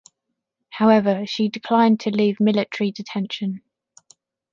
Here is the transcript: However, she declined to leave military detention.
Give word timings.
However, 0.71 1.27
she 1.27 1.47
declined 1.47 1.99
to 1.99 2.09
leave 2.09 2.39
military 2.39 2.89
detention. 2.91 3.61